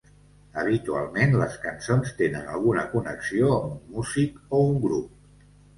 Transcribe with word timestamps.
Habitualment 0.61 1.35
les 1.41 1.59
cançons 1.67 2.15
tenen 2.23 2.49
alguna 2.57 2.89
connexió 2.97 3.55
amb 3.61 3.79
un 3.79 3.81
músic 3.99 4.45
o 4.63 4.67
un 4.73 4.85
grup. 4.89 5.51